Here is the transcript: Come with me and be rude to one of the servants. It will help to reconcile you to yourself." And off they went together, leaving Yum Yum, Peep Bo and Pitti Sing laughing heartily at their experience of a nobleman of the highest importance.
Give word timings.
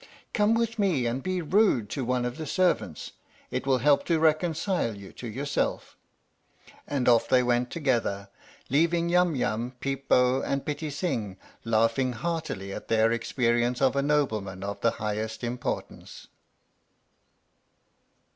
Come 0.33 0.55
with 0.55 0.79
me 0.79 1.05
and 1.05 1.21
be 1.21 1.43
rude 1.43 1.87
to 1.91 2.03
one 2.03 2.25
of 2.25 2.37
the 2.37 2.47
servants. 2.47 3.11
It 3.51 3.67
will 3.67 3.77
help 3.77 4.03
to 4.05 4.17
reconcile 4.17 4.97
you 4.97 5.13
to 5.13 5.27
yourself." 5.27 5.95
And 6.87 7.07
off 7.07 7.29
they 7.29 7.43
went 7.43 7.69
together, 7.69 8.29
leaving 8.67 9.09
Yum 9.09 9.35
Yum, 9.35 9.73
Peep 9.79 10.07
Bo 10.07 10.41
and 10.41 10.65
Pitti 10.65 10.89
Sing 10.89 11.37
laughing 11.63 12.13
heartily 12.13 12.73
at 12.73 12.87
their 12.87 13.11
experience 13.11 13.79
of 13.79 13.95
a 13.95 14.01
nobleman 14.01 14.63
of 14.63 14.81
the 14.81 14.89
highest 14.97 15.43
importance. 15.43 16.25